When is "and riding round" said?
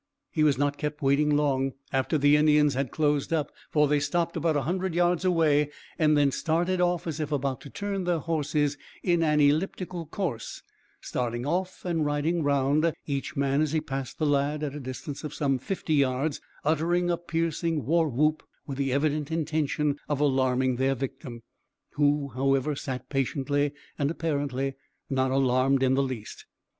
11.85-12.91